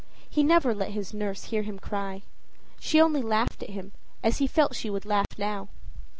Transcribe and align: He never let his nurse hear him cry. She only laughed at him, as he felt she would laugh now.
He 0.27 0.41
never 0.41 0.73
let 0.73 0.93
his 0.93 1.13
nurse 1.13 1.43
hear 1.43 1.61
him 1.61 1.77
cry. 1.77 2.23
She 2.79 2.99
only 2.99 3.21
laughed 3.21 3.61
at 3.61 3.69
him, 3.69 3.91
as 4.23 4.39
he 4.39 4.47
felt 4.47 4.73
she 4.73 4.89
would 4.89 5.05
laugh 5.05 5.27
now. 5.37 5.69